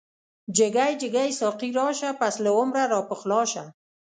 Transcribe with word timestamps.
جگی 0.57 0.93
جگی 1.01 1.31
ساقی 1.39 1.69
راشه، 1.79 2.11
پس 2.19 2.35
له 2.43 2.49
عمره 2.59 2.85
را 2.91 3.01
پخلاشه 3.09 3.65